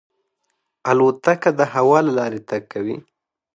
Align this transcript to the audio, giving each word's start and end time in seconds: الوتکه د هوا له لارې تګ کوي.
الوتکه 0.89 1.49
د 1.59 1.61
هوا 1.73 1.99
له 2.07 2.11
لارې 2.17 2.39
تګ 2.49 2.61
کوي. 2.73 2.97